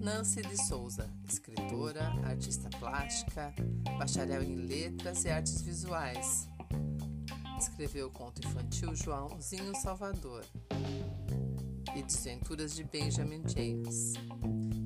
[0.00, 3.54] Nancy de Souza, escritora, artista plástica,
[3.98, 6.48] bacharel em letras e artes visuais.
[7.58, 10.44] Escreveu o conto infantil Joãozinho Salvador
[11.94, 14.12] e Desventuras de Benjamin James.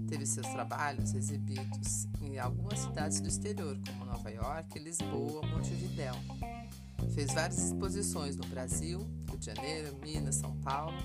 [0.09, 6.15] Teve seus trabalhos exibidos em algumas cidades do exterior, como Nova York, Lisboa, Montevidéu.
[7.15, 9.01] Fez várias exposições no Brasil,
[9.41, 10.99] de Janeiro, Minas, São Paulo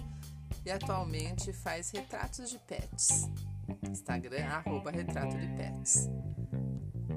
[0.65, 3.29] e atualmente faz retratos de pets.
[3.89, 6.09] Instagram, arroba retrato de pets.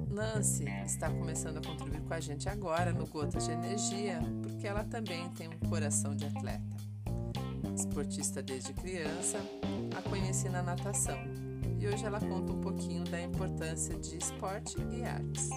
[0.09, 4.85] Nancy está começando a contribuir com a gente agora no Gotas de Energia, porque ela
[4.85, 6.77] também tem um coração de atleta.
[7.75, 9.39] Esportista desde criança,
[9.97, 11.19] a conheci na natação
[11.81, 15.51] e hoje ela conta um pouquinho da importância de esporte e artes.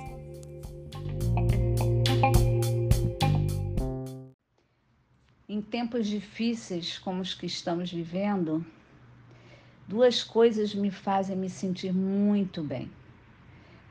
[5.54, 8.66] Em tempos difíceis como os que estamos vivendo,
[9.86, 12.90] duas coisas me fazem me sentir muito bem: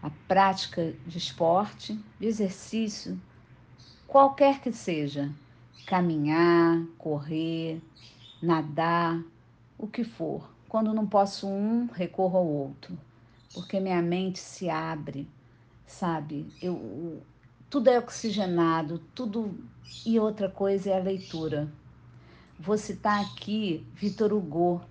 [0.02, 3.20] a prática de esporte, de exercício,
[4.06, 5.30] qualquer que seja,
[5.84, 7.78] caminhar, correr,
[8.40, 9.22] nadar,
[9.76, 10.50] o que for.
[10.66, 12.98] Quando não posso um, recorro ao outro,
[13.52, 15.28] porque minha mente se abre,
[15.86, 16.50] sabe?
[16.62, 17.22] Eu,
[17.70, 19.56] tudo é oxigenado, tudo.
[20.04, 21.72] E outra coisa é a leitura.
[22.58, 24.82] Vou citar aqui Vitor Hugo,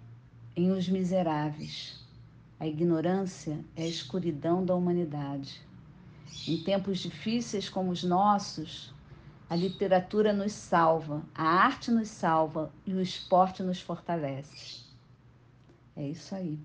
[0.56, 2.00] em Os Miseráveis.
[2.58, 5.62] A ignorância é a escuridão da humanidade.
[6.48, 8.94] Em tempos difíceis como os nossos,
[9.50, 14.84] a literatura nos salva, a arte nos salva e o esporte nos fortalece.
[15.96, 16.58] É isso aí.